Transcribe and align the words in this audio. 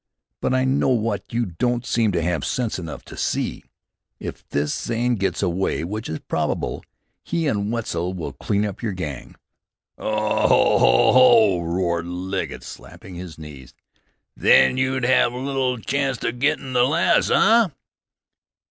"But 0.39 0.55
I 0.55 0.65
know 0.65 0.89
what 0.89 1.31
you 1.31 1.45
don't 1.45 1.85
seem 1.85 2.11
to 2.13 2.23
have 2.23 2.43
sense 2.43 2.79
enough 2.79 3.05
to 3.05 3.15
see. 3.15 3.63
If 4.19 4.49
this 4.49 4.73
Zane 4.73 5.13
gets 5.15 5.43
away, 5.43 5.83
which 5.83 6.09
is 6.09 6.17
probable, 6.21 6.83
he 7.21 7.45
and 7.45 7.71
Wetzel 7.71 8.11
will 8.15 8.33
clean 8.33 8.65
up 8.65 8.81
your 8.81 8.93
gang." 8.93 9.35
"Haw! 9.99 10.47
haw! 10.47 10.79
haw!" 11.19 11.63
roared 11.63 12.07
Legget, 12.07 12.63
slapping 12.63 13.13
his 13.13 13.37
knees. 13.37 13.75
"Then 14.35 14.75
you'd 14.75 15.05
hev 15.05 15.33
little 15.33 15.77
chanst 15.77 16.23
of 16.23 16.39
gittin' 16.39 16.73
the 16.73 16.85
lass, 16.85 17.29
eh?" 17.29 17.67